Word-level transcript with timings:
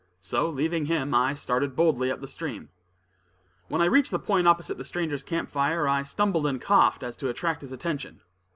So 0.21 0.49
leaving 0.49 0.87
him, 0.87 1.13
I 1.13 1.35
started 1.35 1.75
boldly 1.75 2.09
up 2.09 2.21
the 2.21 2.27
stream. 2.27 2.69
When 3.67 3.83
I 3.83 3.85
reached 3.85 4.09
the 4.09 4.17
point 4.17 4.47
opposite 4.47 4.79
the 4.79 4.83
stranger's 4.83 5.21
camp 5.21 5.47
fire, 5.47 5.87
I 5.87 6.01
stumbled 6.01 6.47
and 6.47 6.59
coughed 6.59 7.01
so 7.01 7.07
as 7.09 7.17
to 7.17 7.29
attract 7.29 7.61
his 7.61 7.71
attention. 7.71 8.21